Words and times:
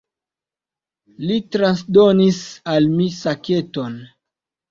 Li 1.31 1.35
transdonis 1.55 2.39
al 2.73 2.89
mi 2.95 3.07
saketon. 3.19 3.97